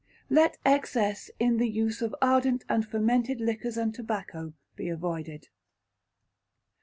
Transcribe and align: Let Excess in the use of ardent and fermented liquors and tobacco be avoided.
Let 0.31 0.57
Excess 0.65 1.29
in 1.39 1.57
the 1.57 1.69
use 1.69 2.01
of 2.01 2.15
ardent 2.23 2.65
and 2.67 2.83
fermented 2.83 3.39
liquors 3.39 3.77
and 3.77 3.93
tobacco 3.93 4.53
be 4.75 4.89
avoided. 4.89 5.49